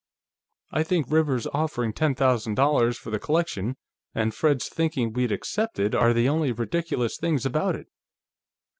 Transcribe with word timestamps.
"I 0.71 0.81
think 0.81 1.11
Rivers's 1.11 1.47
offering 1.53 1.93
ten 1.93 2.15
thousand 2.15 2.55
dollars 2.55 2.97
for 2.97 3.11
the 3.11 3.19
collection, 3.19 3.77
and 4.15 4.33
Fred's 4.33 4.67
thinking 4.67 5.13
we'd 5.13 5.31
accept 5.31 5.77
it, 5.77 5.93
are 5.93 6.11
the 6.11 6.27
only 6.27 6.51
ridiculous 6.51 7.17
things 7.19 7.45
about 7.45 7.75
it." 7.75 7.85